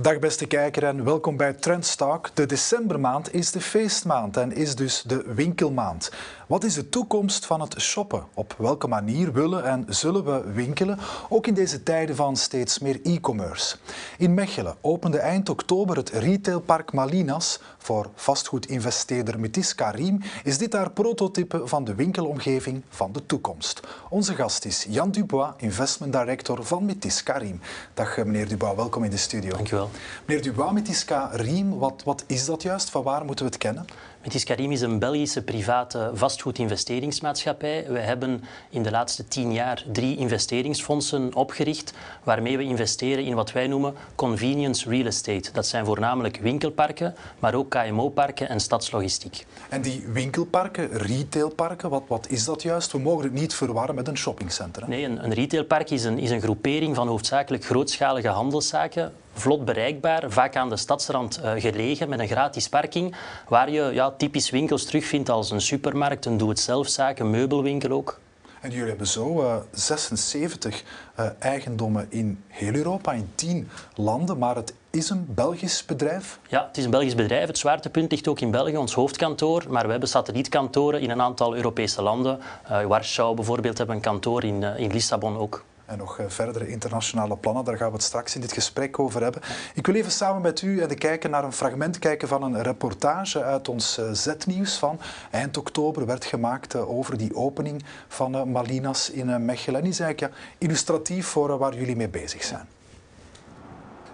[0.00, 2.30] Dag beste kijker en welkom bij Trendstalk.
[2.34, 6.12] De decembermaand is de feestmaand en is dus de winkelmaand.
[6.50, 8.24] Wat is de toekomst van het shoppen?
[8.34, 13.00] Op welke manier willen en zullen we winkelen, ook in deze tijden van steeds meer
[13.02, 13.76] e-commerce?
[14.18, 17.60] In Mechelen opende eind oktober het retailpark Malinas.
[17.78, 23.80] Voor vastgoedinvesteerder Metis Karim is dit haar prototype van de winkelomgeving van de toekomst.
[24.08, 27.60] Onze gast is Jan Dubois, investment director van Metis Karim.
[27.94, 29.50] Dag meneer Dubois, welkom in de studio.
[29.50, 29.90] Dankjewel.
[30.26, 32.90] Meneer Dubois, Metis Karim, wat, wat is dat juist?
[32.90, 33.86] Van waar moeten we het kennen?
[34.22, 37.84] Metis Karim is een Belgische private vastgoedinvesteringsmaatschappij.
[37.88, 43.52] We hebben in de laatste tien jaar drie investeringsfondsen opgericht waarmee we investeren in wat
[43.52, 45.52] wij noemen convenience real estate.
[45.52, 49.46] Dat zijn voornamelijk winkelparken, maar ook KMO-parken en stadslogistiek.
[49.68, 52.92] En die winkelparken, retailparken, wat, wat is dat juist?
[52.92, 54.88] We mogen het niet verwarren met een shoppingcentrum.
[54.88, 60.30] Nee, een, een retailpark is een, is een groepering van hoofdzakelijk grootschalige handelszaken vlot bereikbaar,
[60.30, 63.16] vaak aan de stadsrand uh, gelegen, met een gratis parking,
[63.48, 68.20] waar je ja, typisch winkels terugvindt als een supermarkt, een doe-het-zelfzaak, een meubelwinkel ook.
[68.60, 70.82] En jullie hebben zo uh, 76
[71.20, 76.38] uh, eigendommen in heel Europa, in 10 landen, maar het is een Belgisch bedrijf?
[76.48, 77.46] Ja, het is een Belgisch bedrijf.
[77.46, 79.64] Het zwaartepunt ligt ook in België, ons hoofdkantoor.
[79.68, 82.38] Maar we hebben satellietkantoren in een aantal Europese landen.
[82.70, 87.36] Uh, Warschau bijvoorbeeld hebben een kantoor, in, in Lissabon ook en nog eh, verdere internationale
[87.36, 87.64] plannen.
[87.64, 89.42] Daar gaan we het straks in dit gesprek over hebben.
[89.74, 92.62] Ik wil even samen met u en de kijker naar een fragment kijken van een
[92.62, 98.50] reportage uit ons eh, Z-nieuws van eind oktober werd gemaakt eh, over die opening van
[98.52, 99.76] Malinas in Mechelen.
[99.76, 102.79] En die is eigenlijk illustratief voor waar jullie mee bezig zijn.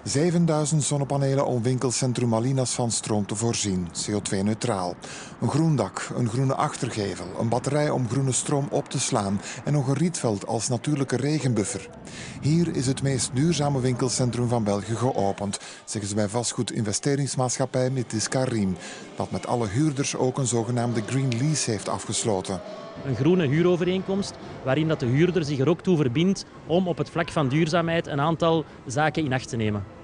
[0.07, 4.95] 7000 zonnepanelen om winkelcentrum Malinas van stroom te voorzien, CO2-neutraal.
[5.41, 9.73] Een groen dak, een groene achtergevel, een batterij om groene stroom op te slaan en
[9.73, 11.89] nog een rietveld als natuurlijke regenbuffer.
[12.41, 18.77] Hier is het meest duurzame winkelcentrum van België geopend, zeggen ze bij vastgoedinvesteringsmaatschappij Metis Karim,
[19.17, 22.61] dat met alle huurders ook een zogenaamde green lease heeft afgesloten.
[23.05, 27.11] Een groene huurovereenkomst waarin dat de huurder zich er ook toe verbindt om op het
[27.11, 29.96] vlak van duurzaamheid een aantal zaken in acht te nemen.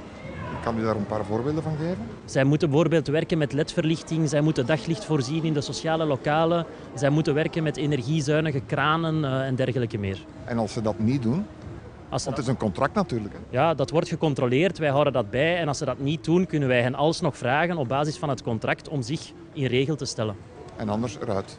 [0.62, 1.98] Kan u daar een paar voorbeelden van geven?
[2.24, 7.10] Zij moeten bijvoorbeeld werken met ledverlichting, zij moeten daglicht voorzien in de sociale lokalen, zij
[7.10, 10.24] moeten werken met energiezuinige kranen uh, en dergelijke meer.
[10.44, 11.46] En als ze dat niet doen?
[12.08, 13.34] Als Want het is een contract natuurlijk.
[13.34, 13.40] Hè?
[13.50, 16.68] Ja, dat wordt gecontroleerd, wij houden dat bij en als ze dat niet doen, kunnen
[16.68, 20.36] wij hen alsnog vragen op basis van het contract om zich in regel te stellen.
[20.76, 21.58] En anders eruit?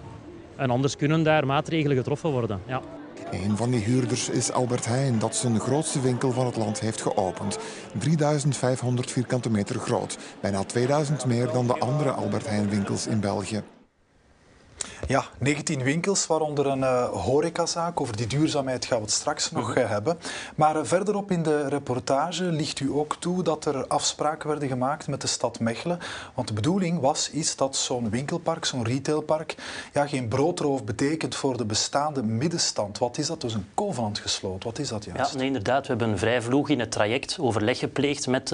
[0.56, 2.82] En anders kunnen daar maatregelen getroffen worden, ja.
[3.34, 7.02] Een van die huurders is Albert Heijn, dat zijn grootste winkel van het land heeft
[7.02, 7.58] geopend.
[8.00, 10.18] 3500 vierkante meter groot.
[10.40, 13.64] Bijna 2000 meer dan de andere Albert Heijn winkels in België.
[15.08, 18.02] Ja, 19 winkels, waaronder een uh, horecazaak.
[18.02, 20.18] Over die duurzaamheid gaan we het straks nog uh, hebben.
[20.56, 25.08] Maar uh, verderop in de reportage ligt u ook toe dat er afspraken werden gemaakt
[25.08, 26.00] met de stad Mechelen.
[26.34, 29.56] Want de bedoeling was iets dat zo'n winkelpark, zo'n retailpark,
[29.94, 32.98] ja, geen broodroof betekent voor de bestaande middenstand.
[32.98, 33.42] Wat is dat?
[33.42, 34.70] Dus een covenant gesloten.
[34.70, 35.32] Wat is dat juist?
[35.32, 35.88] Ja, nee, inderdaad.
[35.88, 38.52] We hebben vrij vroeg in het traject overleg gepleegd met,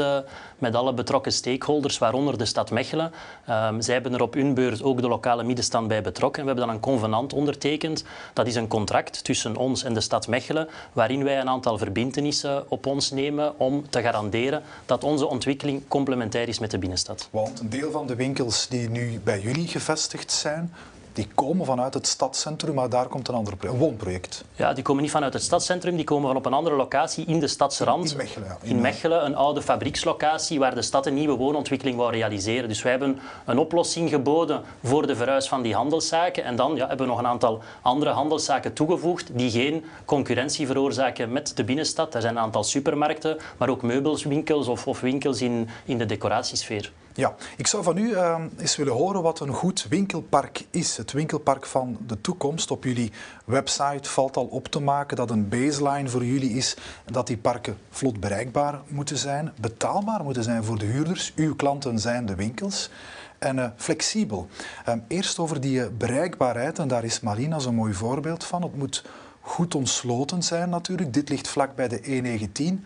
[0.60, 3.12] met alle betrokken stakeholders, waaronder de stad Mechelen.
[3.46, 6.42] Ehm, zij hebben er op hun beurt ook de lokale middenstand bij betrokken.
[6.42, 8.04] En we hebben dan een convenant ondertekend.
[8.34, 12.72] Dat is een contract tussen ons en de stad Mechelen, waarin wij een aantal verbindenissen
[12.72, 17.28] op ons nemen om te garanderen dat onze ontwikkeling complementair is met de binnenstad.
[17.32, 20.74] Want een deel van de winkels die nu bij jullie gevestigd zijn,
[21.20, 24.44] die komen vanuit het stadscentrum, maar daar komt een ander project, een woonproject.
[24.56, 27.40] Ja, die komen niet vanuit het stadscentrum, die komen van op een andere locatie in
[27.40, 28.12] de stadsrand.
[28.12, 28.58] In Mechelen, ja.
[28.62, 32.70] In, in Mechelen, een oude fabriekslocatie waar de stad een nieuwe woonontwikkeling wou realiseren.
[32.70, 36.44] Dus wij hebben een oplossing geboden voor de verhuis van die handelszaken.
[36.44, 41.32] En dan ja, hebben we nog een aantal andere handelszaken toegevoegd die geen concurrentie veroorzaken
[41.32, 42.16] met de binnenstad.
[42.16, 46.92] Er zijn een aantal supermarkten, maar ook meubelswinkels of, of winkels in, in de decoratiesfeer.
[47.20, 50.98] Ja, ik zou van u uh, eens willen horen wat een goed winkelpark is.
[50.98, 52.72] Het winkelpark van de toekomst.
[52.72, 53.12] Op jullie
[53.46, 57.78] website valt al op te maken dat een baseline voor jullie is dat die parken
[57.90, 61.34] vlot bereikbaar moeten zijn, betaalbaar moeten zijn voor de huurders.
[61.36, 62.90] Uw klanten zijn de winkels.
[63.40, 64.48] En uh, flexibel.
[64.90, 68.62] Uh, eerst over die uh, bereikbaarheid, en daar is Marina zo'n mooi voorbeeld van.
[68.62, 69.04] Het moet
[69.42, 71.14] goed ontsloten zijn natuurlijk.
[71.14, 72.86] Dit ligt vlak bij de E19.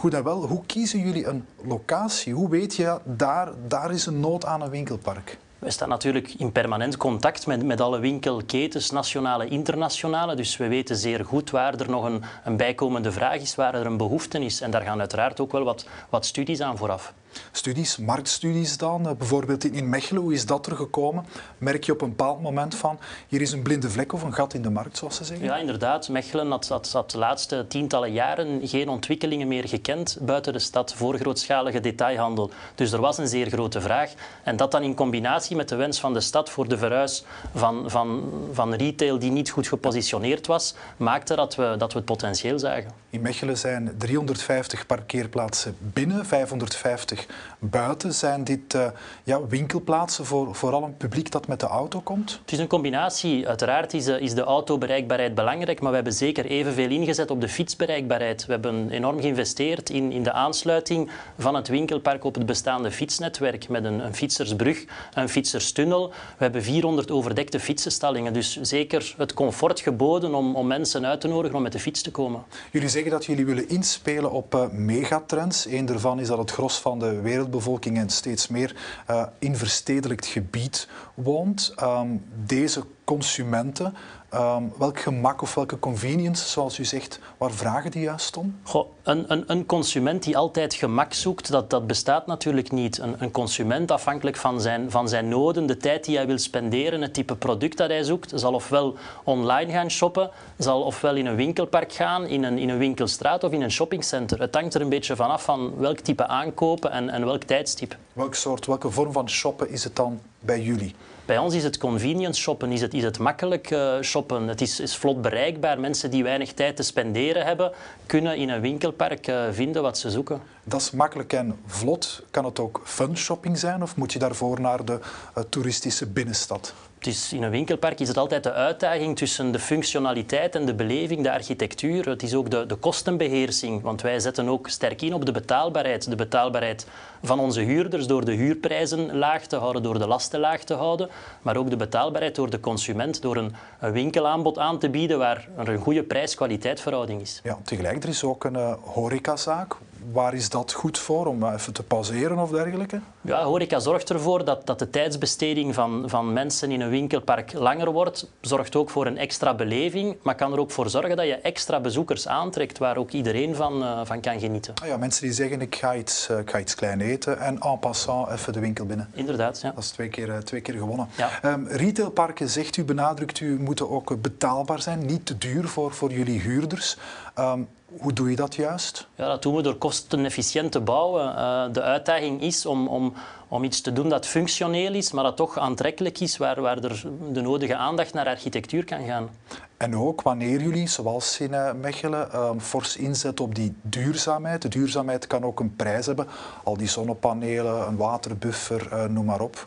[0.00, 2.34] Goed en wel, hoe kiezen jullie een locatie?
[2.34, 5.38] Hoe weet je, daar, daar is een nood aan een winkelpark?
[5.58, 10.34] We staan natuurlijk in permanent contact met, met alle winkelketens, nationale en internationale.
[10.34, 13.86] Dus we weten zeer goed waar er nog een, een bijkomende vraag is, waar er
[13.86, 14.60] een behoefte is.
[14.60, 17.12] En daar gaan uiteraard ook wel wat, wat studies aan vooraf.
[17.52, 21.24] Studies, marktstudies dan, eh, bijvoorbeeld in Mechelen, hoe is dat er gekomen?
[21.58, 22.98] Merk je op een bepaald moment van,
[23.28, 25.46] hier is een blinde vlek of een gat in de markt, zoals ze zeggen?
[25.46, 26.08] Ja, inderdaad.
[26.08, 30.94] Mechelen had, had, had de laatste tientallen jaren geen ontwikkelingen meer gekend buiten de stad
[30.94, 32.50] voor grootschalige detailhandel.
[32.74, 34.12] Dus er was een zeer grote vraag.
[34.42, 37.24] En dat dan in combinatie met de wens van de stad voor de verhuis
[37.54, 42.06] van, van, van retail die niet goed gepositioneerd was, maakte dat we, dat we het
[42.06, 42.90] potentieel zagen.
[43.10, 47.19] In Mechelen zijn 350 parkeerplaatsen binnen, 550
[47.58, 48.14] buiten.
[48.14, 48.86] Zijn dit uh,
[49.24, 52.38] ja, winkelplaatsen voor vooral een publiek dat met de auto komt?
[52.42, 53.48] Het is een combinatie.
[53.48, 57.48] Uiteraard is de, is de autobereikbaarheid belangrijk, maar we hebben zeker evenveel ingezet op de
[57.48, 58.46] fietsbereikbaarheid.
[58.46, 63.68] We hebben enorm geïnvesteerd in, in de aansluiting van het winkelpark op het bestaande fietsnetwerk
[63.68, 64.84] met een, een fietsersbrug,
[65.14, 66.08] een fietserstunnel.
[66.08, 71.28] We hebben 400 overdekte fietsenstallingen, dus zeker het comfort geboden om, om mensen uit te
[71.28, 72.42] nodigen om met de fiets te komen.
[72.70, 75.66] Jullie zeggen dat jullie willen inspelen op uh, megatrends.
[75.66, 78.76] Eén daarvan is dat het gros van de wereldbevolking en steeds meer
[79.10, 81.74] uh, in verstedelijkt gebied woont.
[81.82, 83.94] Um, deze consumenten
[84.34, 88.60] Um, welk gemak of welke convenience, zoals u zegt, waar vragen die juist om?
[88.62, 92.98] Goh, een, een, een, consument die altijd gemak zoekt, dat, dat bestaat natuurlijk niet.
[92.98, 97.02] Een, een, consument, afhankelijk van zijn, van zijn noden, de tijd die hij wil spenderen,
[97.02, 101.36] het type product dat hij zoekt, zal ofwel online gaan shoppen, zal ofwel in een
[101.36, 104.40] winkelpark gaan, in een, in een winkelstraat of in een shoppingcenter.
[104.40, 107.96] Het hangt er een beetje vanaf van welk type aankopen en, en welk tijdstip.
[108.12, 110.94] Welk soort, welke vorm van shoppen is het dan bij jullie?
[111.30, 114.48] Bij ons is het convenience shoppen, is het, is het makkelijk uh, shoppen.
[114.48, 115.80] Het is, is vlot bereikbaar.
[115.80, 117.72] Mensen die weinig tijd te spenderen hebben,
[118.06, 120.40] kunnen in een winkelpark uh, vinden wat ze zoeken.
[120.64, 122.22] Dat is makkelijk en vlot.
[122.30, 124.98] Kan het ook fun shopping zijn of moet je daarvoor naar de
[125.38, 126.74] uh, toeristische binnenstad?
[127.06, 131.32] In een winkelpark is het altijd de uitdaging tussen de functionaliteit en de beleving, de
[131.32, 132.08] architectuur.
[132.08, 136.10] Het is ook de, de kostenbeheersing, want wij zetten ook sterk in op de betaalbaarheid.
[136.10, 136.86] De betaalbaarheid
[137.22, 141.08] van onze huurders door de huurprijzen laag te houden, door de lasten laag te houden,
[141.42, 143.54] maar ook de betaalbaarheid door de consument, door een,
[143.92, 147.40] winkelaanbod aan te bieden waar er een goede prijs-kwaliteit verhouding is.
[147.42, 149.76] Ja, tegelijk, er is ook een uh, horecazaak
[150.12, 151.26] waar is dat goed voor?
[151.26, 153.00] Om even te pauzeren of dergelijke?
[153.20, 157.92] Ja, horeca zorgt ervoor dat, dat de tijdsbesteding van, van mensen in een winkelpark langer
[157.92, 158.26] wordt.
[158.40, 161.80] Zorgt ook voor een extra beleving, maar kan er ook voor zorgen dat je extra
[161.80, 164.74] bezoekers aantrekt waar ook iedereen van, uh, van kan genieten.
[164.82, 167.50] Ah ja, mensen die zeggen ik ga, iets, uh, ik ga iets klein eten en
[167.50, 169.10] en passant even de winkel binnen.
[169.14, 169.70] Inderdaad, ja.
[169.70, 171.08] Dat is twee keer, uh, twee keer gewonnen.
[171.16, 171.52] Ja.
[171.52, 176.12] Um, retailparken, zegt u, benadrukt u, moeten ook betaalbaar zijn, niet te duur voor, voor
[176.12, 176.96] jullie huurders.
[177.38, 177.68] Um,
[177.98, 179.08] hoe doe je dat juist?
[179.14, 181.24] Ja, dat doen we door kostenefficiënt te bouwen.
[181.24, 183.12] Uh, de uitdaging is om, om,
[183.48, 187.02] om iets te doen dat functioneel is, maar dat toch aantrekkelijk is, waar, waar er
[187.32, 189.28] de nodige aandacht naar architectuur kan gaan.
[189.76, 194.62] En ook wanneer jullie, zoals in uh, Mechelen, uh, fors inzetten op die duurzaamheid.
[194.62, 196.26] De duurzaamheid kan ook een prijs hebben.
[196.64, 199.66] Al die zonnepanelen, een waterbuffer, uh, noem maar op.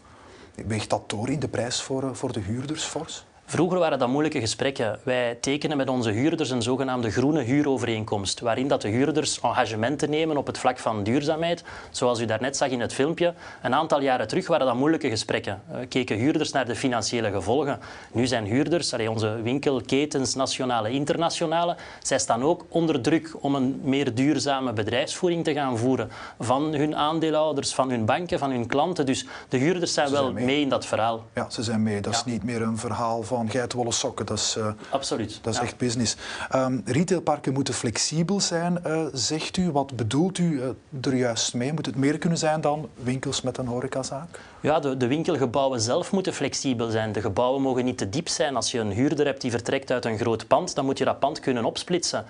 [0.68, 3.26] Weegt dat door in de prijs voor, voor de huurders fors?
[3.54, 5.00] Vroeger waren dat moeilijke gesprekken.
[5.04, 10.38] Wij tekenen met onze huurders een zogenaamde groene huurovereenkomst, waarin dat de huurders engagementen nemen
[10.38, 11.64] op het vlak van duurzaamheid.
[11.92, 13.34] Zoals u daarnet zag in het filmpje.
[13.62, 15.62] Een aantal jaren terug waren dat moeilijke gesprekken.
[15.66, 17.80] We keken huurders naar de financiële gevolgen.
[18.12, 24.14] Nu zijn huurders, onze winkelketens, nationale, internationale, zij staan ook onder druk om een meer
[24.14, 26.10] duurzame bedrijfsvoering te gaan voeren.
[26.40, 29.06] Van hun aandeelhouders, van hun banken, van hun klanten.
[29.06, 30.46] Dus de huurders zijn, zijn wel mee.
[30.46, 30.62] mee.
[30.62, 31.26] in dat verhaal.
[31.36, 32.02] Ja, ze zijn mee.
[32.02, 32.20] Dat ja.
[32.20, 34.26] is niet meer een verhaal van geitenwolle sokken.
[34.26, 35.40] Dat is, uh, Absoluut.
[35.42, 35.66] Dat is ja.
[35.66, 36.16] echt business.
[36.56, 39.72] Um, retailparken moeten flexibel zijn, uh, zegt u.
[39.72, 40.66] Wat bedoelt u uh,
[41.02, 41.74] er juist mee?
[41.74, 44.40] Moet het meer kunnen zijn dan winkels met een horecazaak?
[44.62, 47.12] Ja, de, de winkelgebouwen zelf moeten flexibel zijn.
[47.12, 48.56] De gebouwen mogen niet te diep zijn.
[48.56, 51.20] Als je een huurder hebt die vertrekt uit een groot pand, dan moet je dat
[51.20, 52.26] pand kunnen opsplitsen.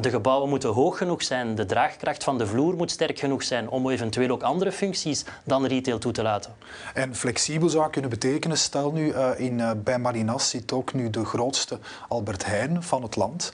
[0.00, 3.68] De gebouwen moeten hoog genoeg zijn, de draagkracht van de vloer moet sterk genoeg zijn
[3.68, 6.54] om eventueel ook andere functies dan retail toe te laten.
[6.94, 11.10] En flexibel zou kunnen betekenen, stel nu uh, in, uh, bij Marinas zit ook nu
[11.10, 11.78] de grootste
[12.08, 13.52] Albert Heijn van het land.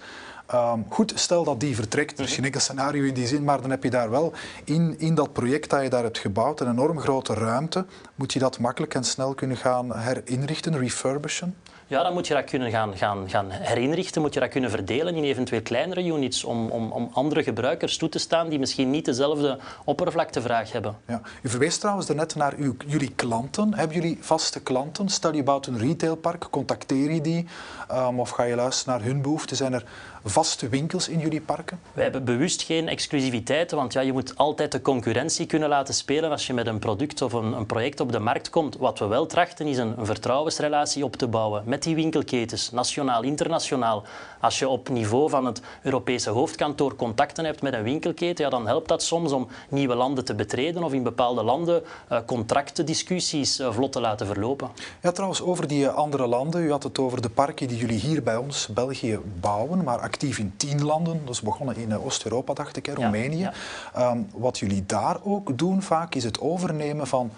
[0.54, 3.60] Um, goed, stel dat die vertrekt, er is geen enkel scenario in die zin, maar
[3.60, 4.32] dan heb je daar wel
[4.64, 7.86] in, in dat project dat je daar hebt gebouwd een enorm grote ruimte.
[8.14, 11.54] Moet je dat makkelijk en snel kunnen gaan herinrichten, refurbishen?
[11.86, 15.14] Ja, dan moet je dat kunnen gaan, gaan, gaan herinrichten, moet je dat kunnen verdelen
[15.14, 19.04] in eventueel kleinere units om, om, om andere gebruikers toe te staan die misschien niet
[19.04, 20.96] dezelfde oppervlaktevraag hebben.
[21.06, 21.20] Ja.
[21.42, 23.74] U verwees trouwens net naar uw, jullie klanten.
[23.74, 25.08] Hebben jullie vaste klanten?
[25.08, 27.46] Stel je bouwt een retailpark, contacteer je die?
[27.92, 29.56] Um, of ga je luisteren naar hun behoeften?
[29.56, 29.84] Zijn er
[30.24, 31.80] vaste winkels in jullie parken?
[31.92, 36.30] Wij hebben bewust geen exclusiviteiten, want ja, je moet altijd de concurrentie kunnen laten spelen
[36.30, 38.76] als je met een product of een, een project op de markt komt.
[38.76, 43.22] Wat we wel trachten is een, een vertrouwensrelatie op te bouwen met die winkelketens, nationaal,
[43.22, 44.02] internationaal.
[44.40, 48.66] Als je op niveau van het Europese hoofdkantoor contacten hebt met een winkelketen, ja, dan
[48.66, 53.72] helpt dat soms om nieuwe landen te betreden of in bepaalde landen uh, contractendiscussies uh,
[53.72, 54.70] vlot te laten verlopen.
[55.02, 56.62] Ja, trouwens, over die andere landen.
[56.62, 60.38] U had het over de parken die jullie hier bij ons, België, bouwen, maar actief
[60.38, 61.20] in tien landen.
[61.28, 63.50] Is begonnen in uh, Oost-Europa, dacht ik, hè, Roemenië.
[63.98, 67.30] Um, wat jullie daar ook doen vaak, is het overnemen van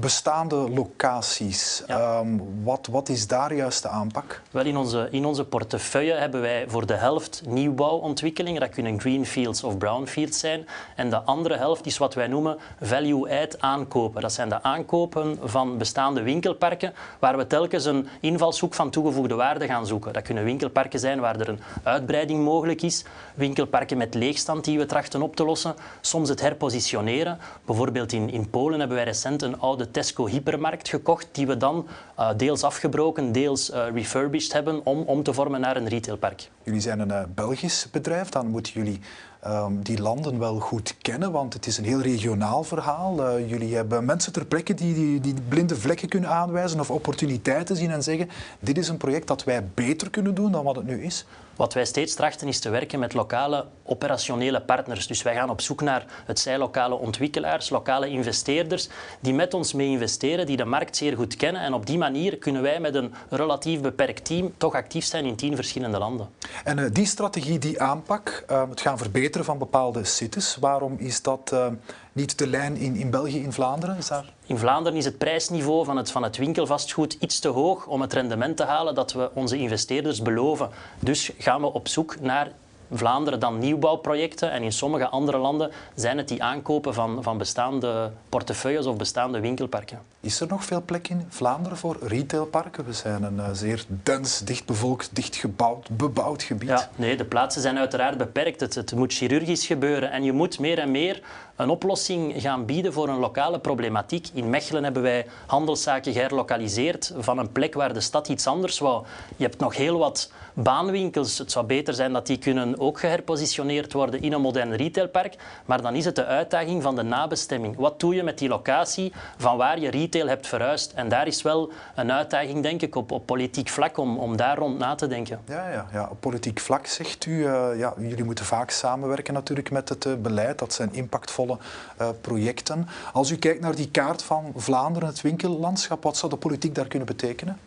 [0.00, 1.82] bestaande locaties.
[1.86, 2.18] Ja.
[2.18, 4.42] Um, wat, wat is daar juist de aanpak?
[4.50, 8.60] Wel, in onze, in onze portefeuille hebben wij voor de helft nieuwbouwontwikkelingen.
[8.60, 10.66] Dat kunnen greenfields of brownfields zijn.
[10.96, 14.22] En de andere helft is wat wij noemen value-add aankopen.
[14.22, 19.66] Dat zijn de aankopen van bestaande winkelparken waar we telkens een invalshoek van toegevoegde waarde
[19.66, 20.12] gaan zoeken.
[20.12, 23.04] Dat kunnen winkelparken zijn waar er een uitbreiding mogelijk is.
[23.34, 25.74] Winkelparken met leegstand die we trachten op te lossen.
[26.00, 27.38] Soms het herpositioneren.
[27.64, 31.56] Bijvoorbeeld in, in Polen hebben wij recent een oude de Tesco hypermarkt gekocht, die we
[31.56, 31.86] dan
[32.18, 36.50] uh, deels afgebroken, deels uh, refurbished hebben om, om te vormen naar een retailpark.
[36.62, 39.00] Jullie zijn een uh, Belgisch bedrijf, dan moeten jullie
[39.46, 43.40] um, die landen wel goed kennen, want het is een heel regionaal verhaal.
[43.40, 47.90] jullie hebben mensen ter plekke die, die, die blinde vlekken kunnen aanwijzen of opportuniteiten zien
[47.90, 48.28] en zeggen
[48.60, 51.26] dit is een project dat wij beter kunnen doen dan wat het nu is.
[51.56, 55.06] Wat wij steeds trachten is te werken met lokale operationele partners.
[55.06, 58.88] Dus wij gaan op zoek naar het zij lokale ontwikkelaars, lokale investeerders
[59.20, 61.62] die met ons mee investeren, die de markt zeer goed kennen.
[61.62, 65.36] En op die manier kunnen wij met een relatief beperkt team toch actief zijn in
[65.36, 66.28] tien verschillende landen.
[66.64, 71.22] En uh, die strategie, die aanpak, uh, het gaan verbeteren van bepaalde cities, waarom is
[71.22, 71.66] dat uh,
[72.14, 73.96] niet de lijn in, in België, in Vlaanderen?
[73.96, 74.32] Is daar...
[74.46, 78.12] In Vlaanderen is het prijsniveau van het, van het winkelvastgoed iets te hoog om het
[78.12, 80.68] rendement te halen dat we onze investeerders beloven.
[80.98, 82.52] Dus gaan we op zoek naar
[82.92, 88.10] Vlaanderen dan nieuwbouwprojecten en in sommige andere landen zijn het die aankopen van, van bestaande
[88.28, 89.98] portefeuilles of bestaande winkelparken.
[90.20, 92.84] Is er nog veel plek in Vlaanderen voor retailparken?
[92.84, 96.68] We zijn een uh, zeer dens, dichtbevolkt, dichtgebouwd, bebouwd gebied.
[96.68, 98.60] Ja, nee, de plaatsen zijn uiteraard beperkt.
[98.60, 101.22] Het, het moet chirurgisch gebeuren en je moet meer en meer
[101.56, 104.28] een oplossing gaan bieden voor een lokale problematiek.
[104.32, 109.04] In Mechelen hebben wij handelszaken geherlokaliseerd van een plek waar de stad iets anders wou.
[109.36, 111.38] Je hebt nog heel wat baanwinkels.
[111.38, 115.36] Het zou beter zijn dat die kunnen ook geherpositioneerd worden in een modern retailpark.
[115.64, 117.76] Maar dan is het de uitdaging van de nabestemming.
[117.76, 120.92] Wat doe je met die locatie van waar je retail hebt verhuisd?
[120.92, 124.58] En daar is wel een uitdaging, denk ik, op, op politiek vlak om, om daar
[124.58, 125.40] rond na te denken.
[125.46, 126.08] Ja, ja, ja.
[126.10, 130.14] op politiek vlak zegt u, uh, ja, jullie moeten vaak samenwerken natuurlijk met het uh,
[130.14, 130.58] beleid.
[130.58, 132.88] Dat zijn impactvolle uh, projecten.
[133.12, 136.88] Als u kijkt naar die kaart van Vlaanderen, het winkellandschap, wat zou de politiek daar
[136.88, 137.58] kunnen betekenen?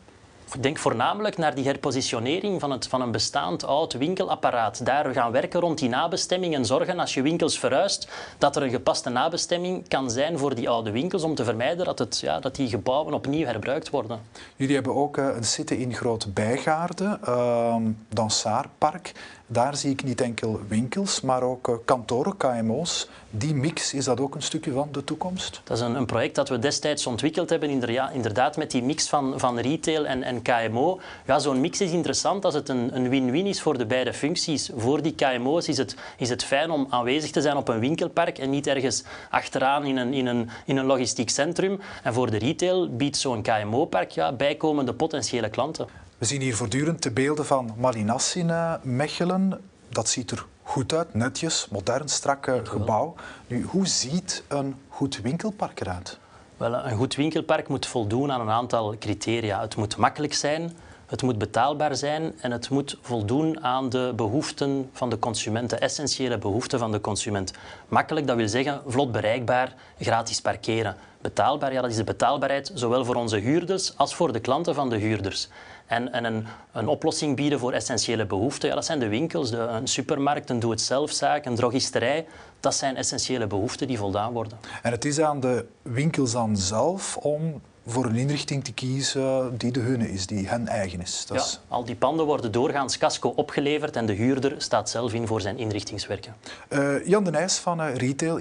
[0.59, 4.85] Denk voornamelijk naar die herpositionering van, het, van een bestaand oud winkelapparaat.
[4.85, 8.69] Daar gaan werken rond die nabestemming en zorgen als je winkels verhuist dat er een
[8.69, 12.55] gepaste nabestemming kan zijn voor die oude winkels om te vermijden dat, het, ja, dat
[12.55, 14.19] die gebouwen opnieuw herbruikt worden.
[14.55, 17.75] Jullie hebben ook uh, een zitten in Groot Bijgaarden, uh,
[18.09, 19.11] Dansaarpark.
[19.49, 23.09] Daar zie ik niet enkel winkels, maar ook uh, kantoren, KMO's.
[23.29, 25.61] Die mix, is dat ook een stukje van de toekomst?
[25.63, 27.69] Dat is een, een project dat we destijds ontwikkeld hebben,
[28.13, 30.99] inderdaad met die mix van, van retail en, en KMO.
[31.25, 34.69] Ja, Zo'n mix is interessant als het een win-win is voor de beide functies.
[34.75, 38.37] Voor die KMO's is het, is het fijn om aanwezig te zijn op een winkelpark
[38.37, 41.79] en niet ergens achteraan in een, in een, in een logistiek centrum.
[42.03, 45.87] En voor de retail biedt zo'n KMO-park ja, bijkomende potentiële klanten.
[46.17, 49.61] We zien hier voortdurend de beelden van Malinas in uh, Mechelen.
[49.89, 53.15] Dat ziet er goed uit, netjes, modern, strak gebouw.
[53.47, 56.19] Nu, hoe ziet een goed winkelpark eruit?
[56.57, 59.61] Wel, een goed winkelpark moet voldoen aan een aantal criteria.
[59.61, 64.89] Het moet makkelijk zijn, het moet betaalbaar zijn en het moet voldoen aan de behoeften
[64.93, 67.53] van de consument, de essentiële behoeften van de consument.
[67.87, 70.95] Makkelijk, dat wil zeggen vlot bereikbaar, gratis parkeren.
[71.21, 74.89] Betaalbaar, ja, dat is de betaalbaarheid zowel voor onze huurders als voor de klanten van
[74.89, 75.49] de huurders.
[75.85, 79.57] En, en een, een, oplossing bieden voor essentiële behoeften, ja, dat zijn de winkels, de,
[79.57, 82.25] een supermarkt, een doe-het-zelfzaak, een drogisterij.
[82.59, 84.57] Dat zijn essentiële behoeften die voldaan worden.
[84.81, 89.71] En het is aan de winkels dan zelf om voor een inrichting te kiezen die
[89.71, 91.25] de hunne is, die hen eigen is.
[91.27, 91.59] Dat ja, is...
[91.67, 95.57] al die panden worden doorgaans casco opgeleverd en de huurder staat zelf in voor zijn
[95.57, 96.35] inrichtingswerken.
[96.69, 98.39] Uh, Jan de Nijs van uh, Retail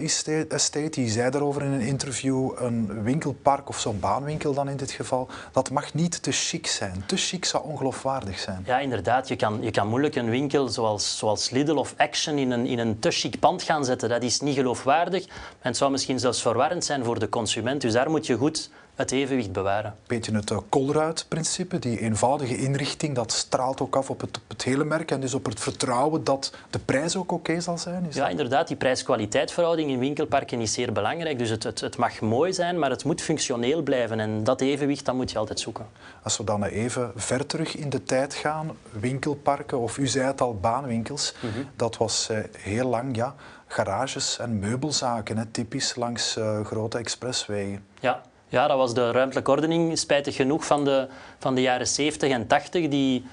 [0.48, 4.90] Estate die zei daarover in een interview, een winkelpark of zo'n baanwinkel dan in dit
[4.90, 7.04] geval, dat mag niet te chic zijn.
[7.06, 8.62] Te chic zou ongeloofwaardig zijn.
[8.66, 9.28] Ja, inderdaad.
[9.28, 12.78] Je kan, je kan moeilijk een winkel zoals, zoals Lidl of Action in een, in
[12.78, 14.08] een te chic pand gaan zetten.
[14.08, 17.80] Dat is niet geloofwaardig en het zou misschien zelfs verwarrend zijn voor de consument.
[17.80, 19.94] Dus daar moet je goed het evenwicht bewaren.
[20.06, 24.62] Beetje het uh, Colruyt-principe, die eenvoudige inrichting, dat straalt ook af op het, op het,
[24.62, 28.06] hele merk en dus op het vertrouwen dat de prijs ook oké zal zijn?
[28.08, 28.68] Is ja, inderdaad.
[28.68, 31.38] Die prijs-kwaliteitverhouding in winkelparken is zeer belangrijk.
[31.38, 34.20] Dus het, het, het, mag mooi zijn, maar het moet functioneel blijven.
[34.20, 35.86] En dat evenwicht dat moet je altijd zoeken.
[36.22, 40.40] Als we dan even ver terug in de tijd gaan, winkelparken, of u zei het
[40.40, 41.64] al, baanwinkels, mhm.
[41.76, 43.34] dat was uh, heel lang ja,
[43.66, 47.84] garages en meubelzaken, hè, typisch langs uh, grote expresswegen.
[48.00, 51.06] Ja, ja, dat was de ruimtelijke ordening, spijtig genoeg, van de,
[51.38, 53.24] van de jaren 70 en 80, die,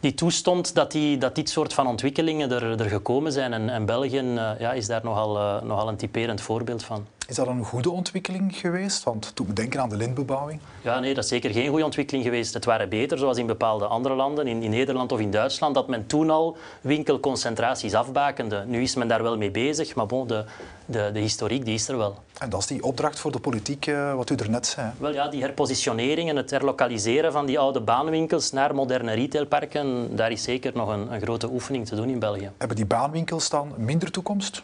[0.00, 3.52] die toestond dat, die, dat dit soort van ontwikkelingen er, er gekomen zijn.
[3.68, 7.06] En, België uh, ja, is daar nogal, uh, nogal een typerend voorbeeld van.
[7.28, 9.02] Is dat een goede ontwikkeling geweest?
[9.02, 10.60] Want toen we denken aan de lintbebouwing.
[10.82, 12.54] Ja, nee, dat is zeker geen goede ontwikkeling geweest.
[12.54, 15.88] Het waren beter, zoals in bepaalde andere landen, in, in Nederland of in Duitsland, dat
[15.88, 18.64] men toen al winkelconcentraties afbakende.
[18.66, 20.44] Nu is men daar wel mee bezig, maar bon, de,
[20.86, 22.16] de, de historiek die is er wel.
[22.38, 24.90] En dat is die opdracht voor de politiek, eh, wat u er net zei.
[24.98, 30.30] Wel ja, die herpositionering en het herlokaliseren van die oude baanwinkels naar moderne retailparken, daar
[30.30, 32.50] is zeker nog een, een grote oefening te doen in België.
[32.58, 34.62] Hebben die baanwinkels dan minder toekomst?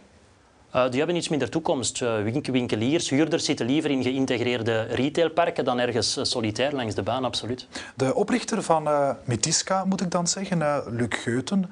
[0.75, 2.01] Uh, die hebben iets minder toekomst.
[2.01, 7.25] Uh, winkeliers, huurders zitten liever in geïntegreerde retailparken dan ergens uh, solitair langs de baan,
[7.25, 7.67] absoluut.
[7.97, 8.89] De oprichter van
[9.25, 11.71] Metiska, moet ik dan zeggen, Luc Geuten,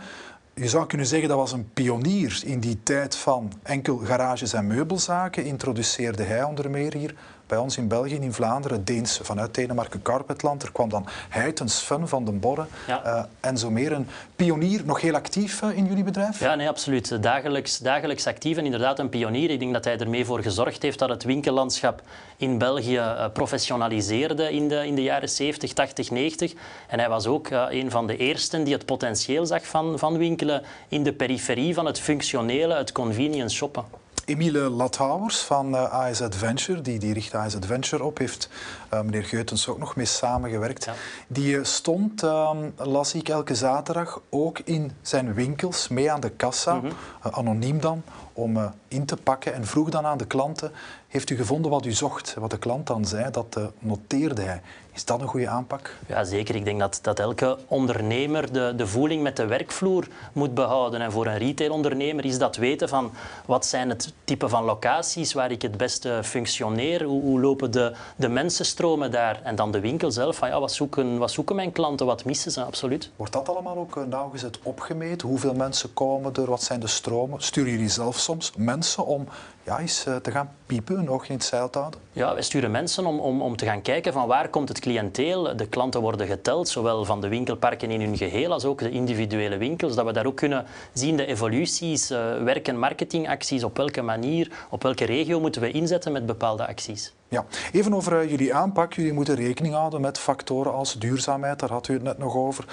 [0.54, 4.66] je zou kunnen zeggen dat was een pionier in die tijd van enkel garages en
[4.66, 5.44] meubelzaken.
[5.44, 7.14] Introduceerde hij onder meer hier
[7.50, 10.62] bij ons in België, in Vlaanderen, Deens vanuit Denemarken Carpetland.
[10.62, 13.92] Er kwam dan Heitens Fun van den Borre uh, en zo meer.
[13.92, 16.40] Een pionier, nog heel actief uh, in jullie bedrijf?
[16.40, 17.22] Ja, nee, absoluut.
[17.22, 19.50] Dagelijks, dagelijks actief en inderdaad een pionier.
[19.50, 22.02] Ik denk dat hij ermee voor gezorgd heeft dat het winkellandschap
[22.36, 26.52] in België uh, professionaliseerde in de, in de jaren 70, 80, 90.
[26.88, 30.62] En hij was ook een van de eersten die het potentieel zag van, van winkelen
[30.88, 33.84] in de periferie van het functionele, het convenience shoppen.
[34.30, 38.48] Emile Lathouwers van uh, eh, AS Adventure, die, die richt AS Adventure op, heeft
[38.94, 40.88] uh, meneer Geutens ook nog mee samengewerkt.
[41.26, 46.30] Die uh, stond, ehm, las ik elke zaterdag, ook in zijn winkels mee aan de
[46.30, 46.90] kassa, mm
[47.22, 50.72] anoniem dan, om in te pakken en vroeg dan aan de klanten,
[51.08, 52.34] heeft u gevonden wat u zocht?
[52.34, 54.62] Wat de klant dan zei, dat noteerde hij.
[55.00, 55.96] Is dat een goede aanpak?
[56.06, 56.54] Ja, zeker.
[56.54, 61.00] Ik denk dat, dat elke ondernemer de, de voeling met de werkvloer moet behouden.
[61.00, 63.12] En voor een retailondernemer is dat weten van
[63.46, 67.92] wat zijn het type van locaties waar ik het beste functioneer, hoe, hoe lopen de,
[68.16, 70.36] de mensenstromen daar en dan de winkel zelf.
[70.36, 73.10] Van, ja, wat, zoeken, wat zoeken mijn klanten, wat missen ze, absoluut.
[73.16, 75.28] Wordt dat allemaal ook eh, nauwgezet opgemeten?
[75.28, 77.42] Hoeveel mensen komen er, wat zijn de stromen?
[77.42, 79.26] Sturen jullie zelf soms mensen om
[79.70, 82.00] ja, eens eh, te gaan piepen, nog in het zeil te houden?
[82.12, 85.56] Ja, wij sturen mensen om, om, om te gaan kijken van waar komt het cliënteel.
[85.56, 89.56] De klanten worden geteld, zowel van de winkelparken in hun geheel als ook de individuele
[89.56, 89.94] winkels.
[89.94, 94.50] Dat we daar ook kunnen zien de evoluties, uh, werk- en marketingacties, op welke manier,
[94.70, 97.14] op welke regio moeten we inzetten met bepaalde acties.
[97.28, 98.92] Ja, even over uh, jullie aanpak.
[98.92, 102.64] Jullie moeten rekening houden met factoren als duurzaamheid, daar had u het net nog over.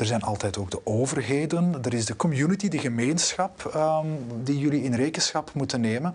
[0.00, 1.74] Er zijn altijd ook de overheden.
[1.82, 6.14] Er is de community, de gemeenschap, um, die jullie in rekenschap moeten nemen.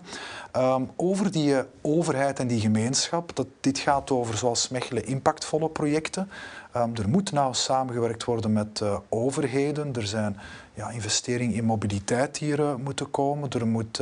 [0.56, 5.68] Um, over die uh, overheid en die gemeenschap, dat, dit gaat over, zoals Mechelen, impactvolle
[5.68, 6.30] projecten.
[6.76, 9.94] Um, er moet nou samengewerkt worden met uh, overheden.
[9.94, 10.36] Er zijn
[10.76, 13.50] ja, investeringen in mobiliteit die er uh, moeten komen.
[13.50, 14.00] Er moet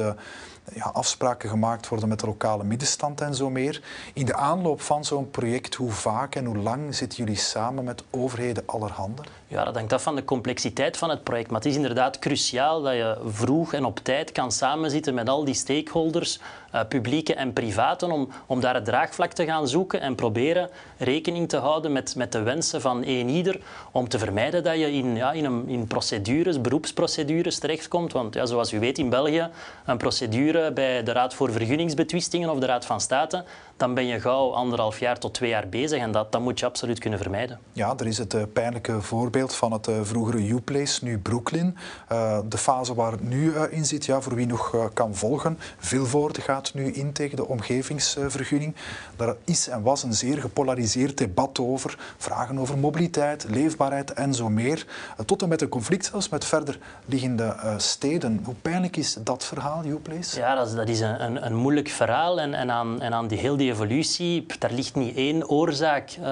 [0.73, 3.83] ja, afspraken gemaakt worden met de lokale middenstand en zo meer.
[4.13, 8.05] In de aanloop van zo'n project, hoe vaak en hoe lang zitten jullie samen met
[8.11, 9.23] overheden allerhande?
[9.47, 11.51] Ja, dat hangt af van de complexiteit van het project.
[11.51, 15.45] Maar het is inderdaad cruciaal dat je vroeg en op tijd kan samenzitten met al
[15.45, 16.41] die stakeholders,
[16.75, 21.49] uh, publieke en privaten, om, om daar het draagvlak te gaan zoeken en proberen rekening
[21.49, 23.61] te houden met, met de wensen van een ieder,
[23.93, 28.13] om te vermijden dat je in, ja, in, een, in procedures, beroepsprocedures terechtkomt.
[28.13, 29.49] Want ja, zoals u weet in België,
[29.87, 33.45] een procedure bij de Raad voor Vergunningsbetwistingen of de Raad van State,
[33.77, 36.67] dan ben je gauw anderhalf jaar tot twee jaar bezig en dat, dat moet je
[36.67, 37.59] absoluut kunnen vermijden.
[37.73, 41.77] Ja, er is het uh, pijnlijke voorbeeld van het uh, vroegere U-Place, nu Brooklyn.
[42.13, 45.59] Uh, de fase waar het nu in zit, ja, voor wie nog kan volgen.
[45.79, 48.75] Vilvoorde gaat nu in tegen de omgevingsvergunning.
[49.17, 51.99] Daar is en was een zeer gepolariseerd debat over.
[52.17, 54.87] Vragen over mobiliteit, leefbaarheid en zo meer.
[55.27, 58.41] tot en met een conflict zelfs met verder liggende steden.
[58.45, 60.39] Hoe pijnlijk is dat verhaal, U-Place?
[60.39, 63.27] Ja, dat is, dat is een, een, een, moeilijk verhaal en, en, aan, en aan
[63.27, 66.17] die heel die evolutie, daar ligt niet één oorzaak.
[66.21, 66.27] Uh,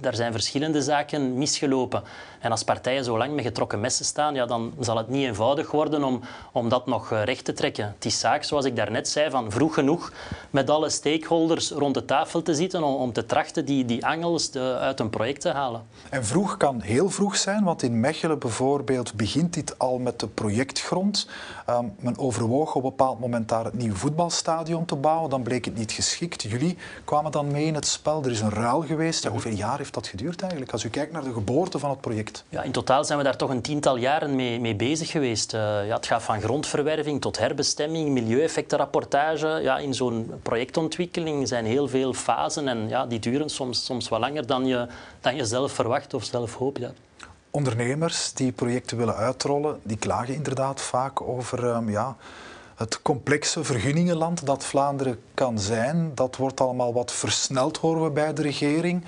[0.00, 2.02] daar zijn verschillende zaken misgelopen.
[2.40, 5.70] En als partijen zo lang met getrokken messen staan, ja, dan zal het niet eenvoudig
[5.70, 6.20] worden om,
[6.52, 7.84] om dat nog eh, recht te trekken.
[7.94, 10.12] Het is zaak, zoals ik daarnet zei, van vroeg genoeg
[10.50, 14.76] met alle stakeholders rond de tafel te zitten om, te trachten die, die angels de,
[14.80, 15.82] uit een project te halen.
[16.10, 20.28] En vroeg kan heel vroeg zijn, want in Mechelen bijvoorbeeld begint dit al met de
[20.28, 21.28] projectgrond.
[21.70, 25.30] Um, men overwoog op een bepaald moment daar het nieuwe voetbalstadion te bouwen.
[25.30, 26.42] Dan bleek het niet geschikt.
[26.42, 28.24] Jullie kwamen dan mee in het spel.
[28.24, 29.22] Er is een ruil geweest.
[29.22, 30.72] Ja, hoeveel jaar heeft dat geduurd eigenlijk?
[30.72, 32.44] Als u kijkt naar de geboorte van het project.
[32.48, 35.54] Ja, in totaal zijn we daar toch een tiental jaren mee, mee bezig geweest.
[35.54, 39.60] Uh, ja, het gaat van grondverwerving tot herbestemming, milieueffectenrapportage.
[39.62, 44.20] Ja, in zo'n projectontwikkeling zijn heel veel fasen en ja, die duren soms, soms wat
[44.20, 44.86] langer dan je,
[45.20, 46.78] dan je zelf verwacht of zelf hoopt.
[46.78, 46.90] Ja.
[47.50, 52.16] Ondernemers die projecten willen uitrollen, die klagen inderdaad vaak over um, ja,
[52.78, 56.10] het complexe vergunningenland dat Vlaanderen kan zijn.
[56.14, 59.04] Dat wordt allemaal wat versneld, horen we bij de regering.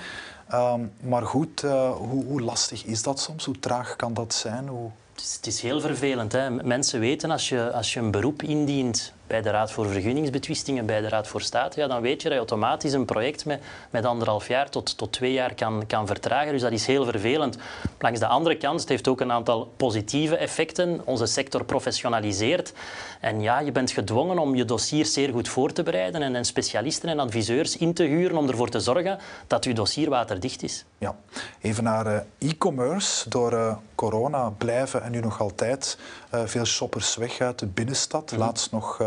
[0.55, 3.45] Um, maar goed, uh, hoe, hoe, lastig is dat soms?
[3.45, 4.69] Hoe traag kan dat zijn?
[4.69, 4.91] Hoe...
[5.13, 6.33] Het, is, het is heel vervelend.
[6.33, 6.51] Hè?
[6.51, 11.01] Mensen weten als je, als je een beroep indient bij de Raad voor Vergunningsbetwistingen, bij
[11.01, 14.05] de Raad voor State, ja, dan weet je dat je automatisch een project met, met
[14.05, 16.53] anderhalf jaar tot, tot twee jaar kan, kan vertragen.
[16.53, 17.57] Dus dat is heel vervelend.
[17.99, 21.01] Langs de andere kant, het heeft ook een aantal positieve effecten.
[21.05, 22.73] Onze sector professionaliseert.
[23.21, 26.45] En ja, je bent gedwongen om je dossier zeer goed voor te bereiden en, en
[26.45, 30.85] specialisten en adviseurs in te huren om ervoor te zorgen dat je dossier waterdicht is.
[30.99, 31.17] Ja,
[31.61, 33.29] even naar uh, e-commerce.
[33.29, 35.99] Door uh, corona blijven en nu nog altijd
[36.35, 38.33] uh, veel shoppers weg uit de binnenstad.
[38.33, 38.39] Mm.
[38.39, 39.01] Laatst nog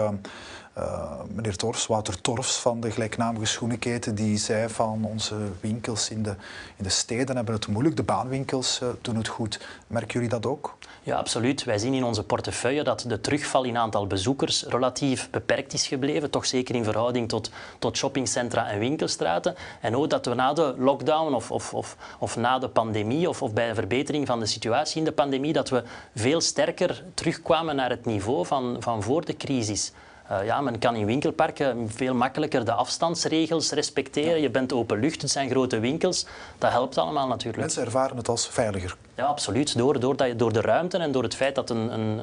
[0.78, 6.24] uh, meneer Torfs, Wouter Torfs van de gelijknamige schoenenketen, die zei van onze winkels in
[6.24, 6.36] de,
[6.76, 9.66] in de steden hebben het moeilijk, de baanwinkels uh, doen het goed.
[9.88, 10.78] Merken jullie dat ook?
[11.06, 11.64] Ja, absoluut.
[11.64, 16.30] Wij zien in onze portefeuille dat de terugval in aantal bezoekers relatief beperkt is gebleven,
[16.30, 19.56] toch zeker in verhouding tot, tot shoppingcentra en winkelstraten.
[19.82, 23.42] En ook dat we na de lockdown of, of, of, of na de pandemie of,
[23.42, 25.84] of bij een verbetering van de situatie in de pandemie, dat we
[26.16, 29.92] veel sterker terugkwamen naar het niveau van, van voor de crisis.
[30.32, 34.42] Uh, ja, men kan in winkelparken veel makkelijker de afstandsregels respecteren.
[34.42, 36.26] Je bent open lucht, het zijn grote winkels.
[36.58, 37.58] Dat helpt allemaal natuurlijk.
[37.58, 38.96] Mensen ervaren het als veiliger.
[39.16, 39.78] Ja, absoluut.
[39.78, 42.20] Door, door, dat, door de ruimte en door het feit dat een, een,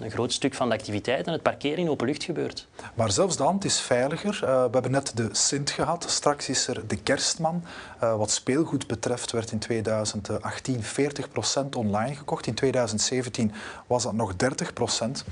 [0.00, 2.66] een groot stuk van de activiteit en het parkeren in open lucht gebeurt.
[2.94, 4.40] Maar zelfs dan, het is veiliger.
[4.44, 6.04] Uh, we hebben net de Sint gehad.
[6.08, 7.64] Straks is er de Kerstman.
[8.02, 12.46] Uh, wat speelgoed betreft werd in 2018 40% online gekocht.
[12.46, 13.52] In 2017
[13.86, 15.24] was dat nog 30%.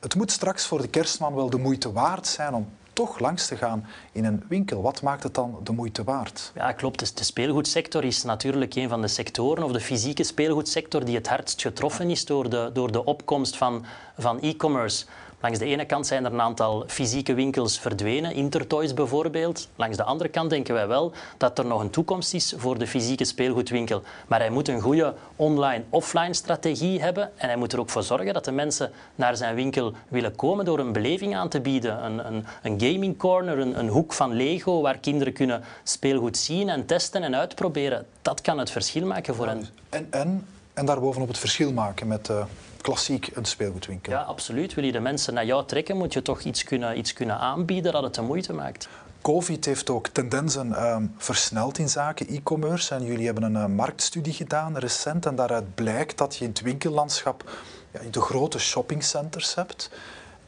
[0.00, 3.56] Het moet straks voor de kerstman wel de moeite waard zijn om toch langs te
[3.56, 4.82] gaan in een winkel.
[4.82, 6.52] Wat maakt het dan de moeite waard?
[6.54, 7.18] Ja, klopt.
[7.18, 11.62] De speelgoedsector is natuurlijk een van de sectoren, of de fysieke speelgoedsector, die het hardst
[11.62, 13.84] getroffen is door de, door de opkomst van,
[14.18, 15.06] van e-commerce.
[15.42, 19.68] Langs de ene kant zijn er een aantal fysieke winkels verdwenen, Intertoys bijvoorbeeld.
[19.76, 22.86] Langs de andere kant denken wij wel dat er nog een toekomst is voor de
[22.86, 24.02] fysieke speelgoedwinkel.
[24.26, 28.34] Maar hij moet een goede online-offline strategie hebben en hij moet er ook voor zorgen
[28.34, 32.04] dat de mensen naar zijn winkel willen komen door een beleving aan te bieden.
[32.04, 36.68] Een, een, een gaming corner, een, een hoek van Lego waar kinderen kunnen speelgoed zien
[36.68, 38.06] en testen en uitproberen.
[38.22, 39.66] Dat kan het verschil maken voor hen.
[39.88, 40.46] En, en,
[40.80, 42.28] en daarbovenop het verschil maken met...
[42.28, 42.44] Uh
[42.80, 44.12] klassiek een speelgoedwinkel.
[44.12, 44.74] Ja, absoluut.
[44.74, 47.92] Wil je de mensen naar jou trekken, moet je toch iets kunnen, iets kunnen aanbieden
[47.92, 48.88] dat het de moeite maakt.
[49.22, 52.94] Covid heeft ook tendensen um, versneld in zaken e-commerce.
[52.94, 55.26] En jullie hebben een uh, marktstudie gedaan recent.
[55.26, 57.50] En daaruit blijkt dat je in het winkellandschap
[57.90, 59.90] ja, de grote shoppingcenters hebt.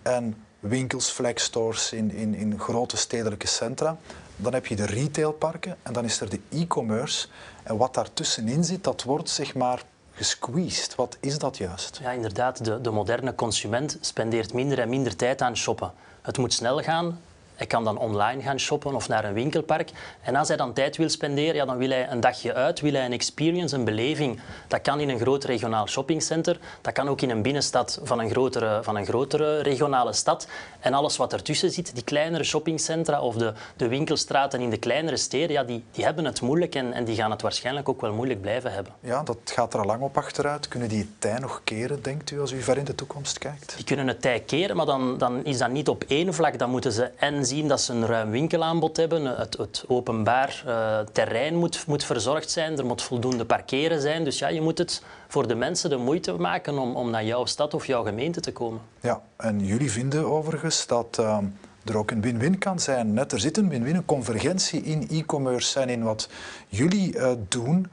[0.02, 3.96] En winkels, flagstores in, in, in grote stedelijke centra.
[4.36, 7.28] Dan heb je de retailparken en dan is er de e-commerce.
[7.62, 9.82] En wat daartussenin zit, dat wordt zeg maar
[10.14, 10.94] gesqueezed.
[10.94, 11.98] Wat is dat juist?
[12.02, 12.64] Ja, inderdaad.
[12.64, 15.92] De, de moderne consument spendeert minder en minder tijd aan shoppen.
[16.22, 17.20] Het moet snel gaan,
[17.54, 19.90] hij kan dan online gaan shoppen of naar een winkelpark.
[20.22, 22.92] En als hij dan tijd wil spenderen, ja, dan wil hij een dagje uit, wil
[22.92, 24.40] hij een experience, een beleving.
[24.68, 26.58] Dat kan in een groot regionaal shoppingcenter.
[26.80, 30.46] Dat kan ook in een binnenstad van een grotere, van een grotere regionale stad.
[30.80, 35.16] En alles wat ertussen zit, die kleinere shoppingcentra of de, de winkelstraten in de kleinere
[35.16, 38.12] steden, ja, die, die hebben het moeilijk en, en die gaan het waarschijnlijk ook wel
[38.12, 38.92] moeilijk blijven hebben.
[39.00, 40.68] Ja, dat gaat er al lang op achteruit.
[40.68, 43.76] Kunnen die het tij nog keren, denkt u, als u ver in de toekomst kijkt?
[43.76, 46.58] Die kunnen het tij keren, maar dan, dan is dat niet op één vlak.
[46.58, 49.38] Dan moeten ze en zien dat ze een ruim winkelaanbod hebben.
[49.38, 52.78] Het, het openbaar uh, terrein moet, moet verzorgd zijn.
[52.78, 54.24] Er moet voldoende parkeren zijn.
[54.24, 57.44] Dus ja, je moet het voor de mensen de moeite maken om, om naar jouw
[57.44, 58.80] stad of jouw gemeente te komen.
[59.00, 61.16] Ja, en jullie vinden overigens dat...
[61.20, 61.38] Uh,
[61.84, 63.12] er ook een win-win kan zijn.
[63.12, 66.28] Net, er zit een win-win, een convergentie in e-commerce en in wat
[66.68, 67.86] jullie uh, doen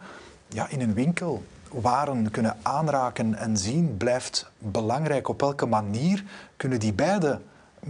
[0.48, 1.44] ja, in een winkel.
[1.72, 5.28] Waren kunnen aanraken en zien blijft belangrijk.
[5.28, 6.24] Op welke manier
[6.58, 7.40] kunnen die beide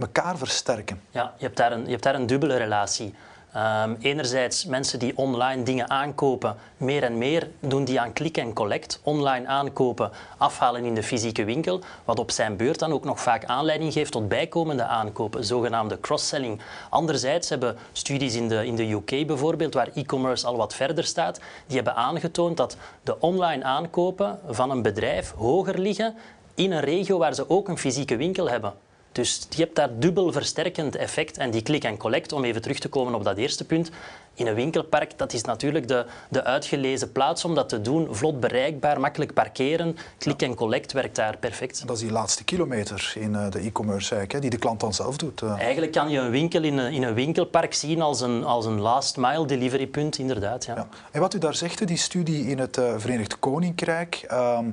[0.00, 1.00] elkaar versterken.
[1.10, 3.14] Ja, je hebt daar een, je hebt daar een dubbele relatie.
[3.56, 8.52] Um, enerzijds mensen die online dingen aankopen, meer en meer doen die aan click en
[8.52, 9.00] collect.
[9.02, 13.44] Online aankopen, afhalen in de fysieke winkel, wat op zijn beurt dan ook nog vaak
[13.44, 16.60] aanleiding geeft tot bijkomende aankopen, zogenaamde cross-selling.
[16.90, 21.40] Anderzijds hebben studies in de, in de UK bijvoorbeeld, waar e-commerce al wat verder staat,
[21.66, 26.14] die hebben aangetoond dat de online aankopen van een bedrijf hoger liggen
[26.54, 28.72] in een regio waar ze ook een fysieke winkel hebben.
[29.12, 31.38] Dus je hebt daar dubbel versterkend effect.
[31.38, 33.90] En die click en collect, om even terug te komen op dat eerste punt,
[34.34, 38.08] in een winkelpark, dat is natuurlijk de, de uitgelezen plaats om dat te doen.
[38.10, 39.96] Vlot bereikbaar, makkelijk parkeren.
[40.18, 41.86] Click en collect werkt daar perfect.
[41.86, 45.42] Dat is die laatste kilometer in eh, de e-commerce die de klant dan zelf doet.
[45.42, 45.58] Eh.
[45.58, 48.80] Eigenlijk kan je een winkel in een, in een winkelpark zien als een, als een
[48.80, 50.64] last mile delivery punt, inderdaad.
[50.64, 50.74] Ja.
[50.74, 50.88] ja.
[51.10, 54.70] En wat u daar zegt, die studie in het uh, Verenigd Koninkrijk, ehm,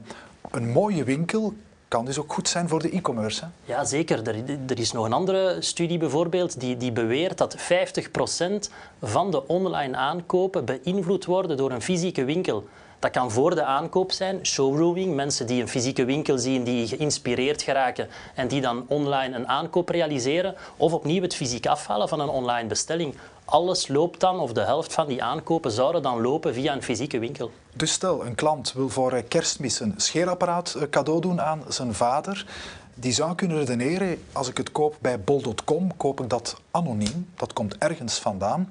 [0.51, 1.53] een mooie winkel
[1.87, 3.45] kan dus ook goed zijn voor de e-commerce.
[3.65, 4.27] Ja, zeker.
[4.27, 4.35] Er,
[4.67, 7.61] er, is nog een andere studie bijvoorbeeld die, die beweert dat 50%
[9.01, 12.67] van de online aankopen beïnvloed worden door een fysieke winkel.
[12.99, 17.61] Dat kan voor de aankoop zijn, showrooming, mensen die een fysieke winkel zien, die geïnspireerd
[17.61, 22.29] geraken en die dan online een aankoop realiseren, of opnieuw het fysiek afhalen van een
[22.29, 23.15] online bestelling.
[23.49, 27.19] Alles loopt dan, of de helft van die aankopen zouden dan lopen via een fysieke
[27.19, 27.51] winkel.
[27.73, 31.93] Dus stel, een klant wil voor eh, kerstmis een scheerapparaat eh, cadeau doen aan zijn
[31.93, 32.45] vader.
[32.95, 37.29] Die zou kunnen redeneren, als ik het koop bij bol.com, koop ik dat anoniem.
[37.35, 38.69] Dat komt ergens vandaan.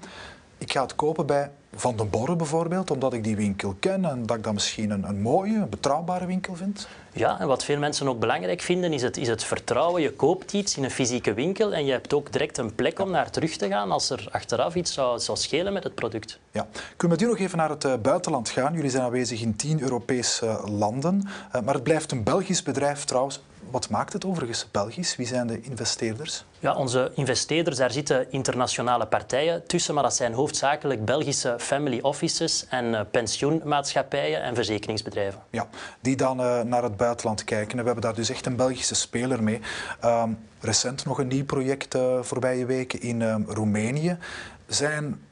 [0.58, 4.26] Ik ga het kopen bij Van den Borre bijvoorbeeld, omdat ik die winkel ken en
[4.26, 6.88] dat ik dat misschien een, een mooie, betrouwbare winkel vind.
[7.12, 10.02] Ja, en wat veel mensen ook belangrijk vinden, is het, is het vertrouwen.
[10.02, 13.10] Je koopt iets in een fysieke winkel en je hebt ook direct een plek om
[13.10, 16.38] naar terug te gaan als er achteraf iets zou, zou schelen met het product.
[16.50, 16.66] Ja.
[16.96, 18.74] Kunnen we met u nog even naar het uh, buitenland gaan?
[18.74, 21.22] Jullie zijn aanwezig in tien Europese landen,
[21.54, 23.40] uh, maar het blijft een Belgisch bedrijf trouwens.
[23.70, 25.16] Wat maakt het overigens Belgisch?
[25.16, 26.44] Wie zijn de investeerders?
[26.58, 32.66] Ja, onze investeerders, daar zitten internationale partijen tussen, maar dat zijn hoofdzakelijk Belgische family offices
[32.68, 35.40] en uh, pensioenmaatschappijen en verzekeringsbedrijven.
[35.50, 35.68] Ja,
[36.00, 37.70] die dan uh, naar het buitenland kijken.
[37.70, 39.60] En we hebben daar dus echt een Belgische speler mee.
[40.04, 40.24] Uh,
[40.60, 44.18] recent nog een nieuw project uh, voorbije weken in ehm, Roemenië.
[44.66, 45.25] Zijn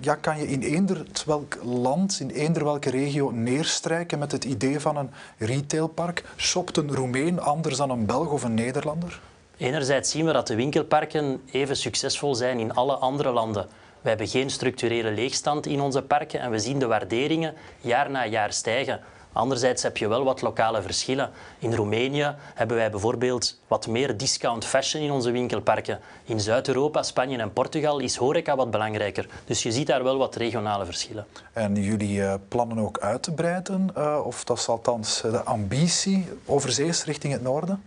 [0.00, 4.80] ja, kan je in eender welk land, in eender welke regio neerstrijken met het idee
[4.80, 6.24] van een retailpark?
[6.36, 9.20] Shopt een Roemeen anders dan een Belg of een Nederlander?
[9.56, 13.66] Enerzijds zien we dat de winkelparken even succesvol zijn in alle andere landen.
[14.00, 18.26] We hebben geen structurele leegstand in onze parken en we zien de waarderingen jaar na
[18.26, 19.00] jaar stijgen.
[19.32, 21.30] Anderzijds heb je wel wat lokale verschillen.
[21.58, 26.00] In Roemenië hebben wij bijvoorbeeld wat meer discount fashion in onze winkelparken.
[26.24, 29.26] In Zuid-Europa, Spanje en Portugal is horeca wat belangrijker.
[29.44, 31.26] Dus je ziet daar wel wat regionale verschillen.
[31.52, 33.90] En jullie uh, plannen ook uit te breiden?
[33.98, 37.82] Uh, of dat is althans de ambitie overzees richting het noorden?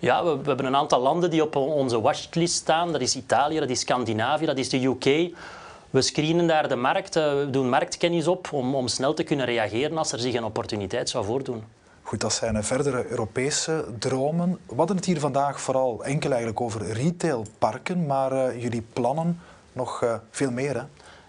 [0.00, 2.92] Ja, we, we, hebben een aantal landen die op onze watchlist staan.
[2.92, 5.34] Dat is Italië, dat is Scandinavië, dat is de UK.
[5.94, 9.46] We screenen daar de markt, eh, we doen marktkennis op om, om snel te kunnen
[9.46, 11.64] reageren als er zich een opportuniteit zou voordoen.
[12.02, 14.58] Goed, dat zijn verdere Europese dromen.
[14.66, 19.40] We hadden het hier vandaag vooral enkel eigenlijk over retailparken, maar uh, jullie plannen
[19.72, 20.82] nog uh, veel meer, hè?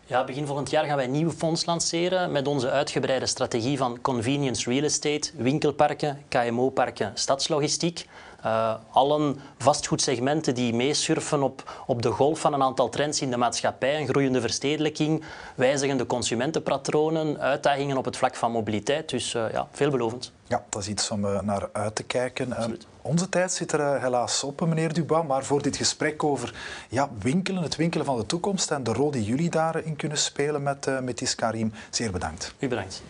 [0.06, 4.01] Ja, begin volgend jaar gaan wij een nieuw fonds lanceren met onze uitgebreide strategie van
[4.01, 8.06] convenience real estate, winkelparken, KMO-parken, stadslogistiek.
[8.45, 13.38] Uh, allen vastgoedsegmenten die meesurfen op, op de golf van een aantal trends in de
[13.38, 15.23] maatschappij, een groeiende verstedelijking,
[15.55, 19.10] wijzigende consumentenpatronen, uitdagingen op het vlak van mobiliteit.
[19.10, 20.31] Dus uh, ja, veelbelovend.
[20.47, 22.77] Ja, dat is iets om uh, naar uit te kijken.
[23.01, 26.55] onze tijd zit er helaas op, meneer Dubois, maar voor dit gesprek over
[26.89, 30.63] ja, winkelen, het winkelen van de toekomst en de rol die jullie daarin kunnen spelen
[30.63, 32.53] met, met Iskarim, zeer bedankt.
[32.60, 33.03] U bedankt.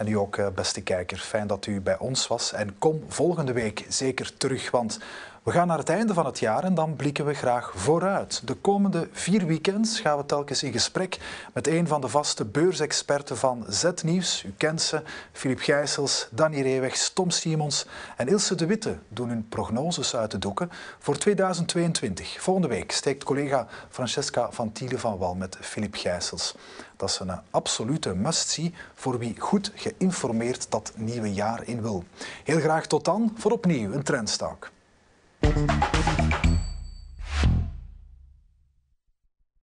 [0.00, 2.52] En u ook, eh, beste kijker, fijn dat u bij ons was.
[2.52, 4.98] En kom volgende week zeker terug, want
[5.42, 8.42] we gaan naar het einde van het jaar en dan blikken we graag vooruit.
[8.44, 11.18] De komende vier weekends gaan we telkens in gesprek
[11.52, 14.44] met een van de vaste beursexperten van Z-Nieuws.
[14.44, 19.48] U kent ze, Filip Gijsels, Danny Reewegs, Tom Simons en Ilse de Witte doen hun
[19.48, 22.40] prognoses uit de doeken voor 2022.
[22.40, 26.54] Volgende week steekt collega Francesca van van Wal met Filip Gijsels.
[26.96, 32.04] Dat is een absolute must-see voor wie goed geïnformeerd dat nieuwe jaar in wil.
[32.44, 34.70] Heel graag tot dan voor opnieuw een Trendstalk.
[35.42, 36.49] Música